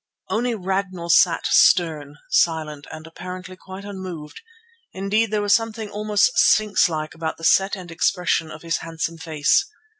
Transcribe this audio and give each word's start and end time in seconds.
Only 0.29 0.55
Ragnall 0.55 1.11
sat 1.11 1.45
stern, 1.45 2.15
silent, 2.31 2.87
and 2.91 3.05
apparently 3.05 3.55
quite 3.55 3.85
unmoved. 3.85 4.41
Indeed 4.93 5.29
there 5.29 5.43
was 5.43 5.53
something 5.53 5.91
almost 5.91 6.31
sphinx 6.33 6.89
like 6.89 7.13
about 7.13 7.37
the 7.37 7.43
set 7.43 7.75
and 7.75 7.91
expression 7.91 8.49
of 8.49 8.63
his 8.63 8.77
handsome 8.77 9.19
face. 9.19 9.63